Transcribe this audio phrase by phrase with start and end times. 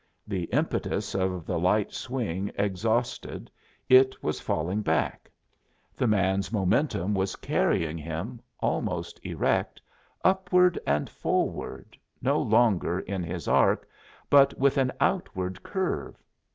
[0.27, 3.51] The impetus of the light swing exhausted,
[3.87, 5.29] it was falling back;
[5.95, 9.79] the man's momentum was carrying him, almost erect,
[10.23, 13.87] upward and forward, no longer in his arc,
[14.27, 16.17] but with an outward curve.